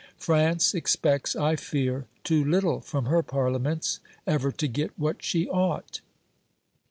France 0.17 0.73
expects, 0.73 1.35
I 1.35 1.55
fear, 1.55 2.07
too 2.23 2.43
little 2.43 2.81
from 2.81 3.05
her 3.05 3.21
Parliaments 3.21 3.99
ever 4.25 4.51
to 4.51 4.67
get 4.67 4.97
what 4.97 5.21
she 5.23 5.47
ought. 5.47 6.01